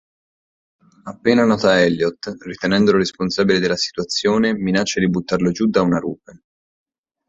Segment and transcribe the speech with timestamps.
[1.03, 6.41] Appena nota Elliot, ritenendolo responsabile della situazione, minaccia di buttarlo giù da una rupe.